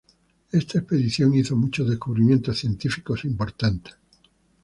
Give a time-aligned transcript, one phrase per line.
[0.51, 3.93] Esta expedición hizo muchos descubrimientos científicos importantes.